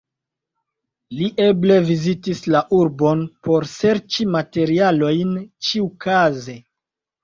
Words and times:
Li 1.17 1.27
eble 1.47 1.77
vizitis 1.91 2.43
la 2.57 2.63
urbon 2.79 3.23
por 3.51 3.71
serĉi 3.77 4.29
materialojn 4.41 5.41
ĉiukaze. 5.65 6.63